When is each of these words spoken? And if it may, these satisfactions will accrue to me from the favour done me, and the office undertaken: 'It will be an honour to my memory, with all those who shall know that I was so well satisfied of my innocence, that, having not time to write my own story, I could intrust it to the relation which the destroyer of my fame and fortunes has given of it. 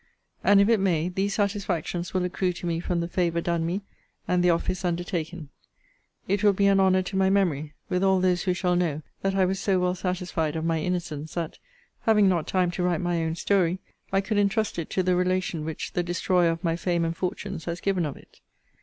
And 0.43 0.59
if 0.59 0.67
it 0.67 0.79
may, 0.79 1.09
these 1.09 1.35
satisfactions 1.35 2.11
will 2.11 2.25
accrue 2.25 2.53
to 2.53 2.65
me 2.65 2.79
from 2.79 3.01
the 3.01 3.07
favour 3.07 3.39
done 3.39 3.67
me, 3.67 3.83
and 4.27 4.43
the 4.43 4.49
office 4.49 4.83
undertaken: 4.83 5.49
'It 6.27 6.43
will 6.43 6.53
be 6.53 6.65
an 6.65 6.79
honour 6.79 7.03
to 7.03 7.15
my 7.15 7.29
memory, 7.29 7.73
with 7.87 8.03
all 8.03 8.19
those 8.19 8.41
who 8.41 8.55
shall 8.55 8.75
know 8.75 9.03
that 9.21 9.35
I 9.35 9.45
was 9.45 9.59
so 9.59 9.77
well 9.79 9.93
satisfied 9.93 10.55
of 10.55 10.65
my 10.65 10.79
innocence, 10.81 11.35
that, 11.35 11.59
having 11.99 12.27
not 12.27 12.47
time 12.47 12.71
to 12.71 12.81
write 12.81 12.99
my 13.01 13.23
own 13.23 13.35
story, 13.35 13.77
I 14.11 14.21
could 14.21 14.39
intrust 14.39 14.79
it 14.79 14.89
to 14.89 15.03
the 15.03 15.15
relation 15.15 15.63
which 15.65 15.93
the 15.93 16.01
destroyer 16.01 16.49
of 16.49 16.63
my 16.63 16.75
fame 16.75 17.05
and 17.05 17.15
fortunes 17.15 17.65
has 17.65 17.79
given 17.79 18.03
of 18.03 18.17
it. 18.17 18.39